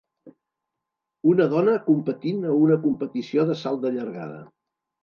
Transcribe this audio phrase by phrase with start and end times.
[1.33, 4.43] Una dona competint a una competició de salt de llargada.